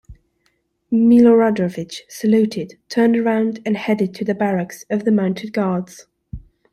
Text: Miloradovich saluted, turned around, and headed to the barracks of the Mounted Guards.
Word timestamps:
Miloradovich 0.91 2.01
saluted, 2.09 2.73
turned 2.89 3.15
around, 3.15 3.61
and 3.67 3.77
headed 3.77 4.15
to 4.15 4.25
the 4.25 4.33
barracks 4.33 4.83
of 4.89 5.05
the 5.05 5.11
Mounted 5.11 5.53
Guards. 5.53 6.07